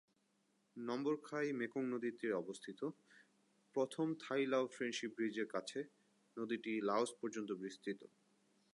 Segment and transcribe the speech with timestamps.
[0.77, 2.79] নম্বর খাই মেকং নদীর তীরে অবস্থিত,
[3.75, 5.79] প্রথম থাই-লাও ফ্রেন্ডশিপ ব্রিজের কাছে,
[6.37, 8.01] নদীটি লাওস পর্যন্ত বিস্তৃত।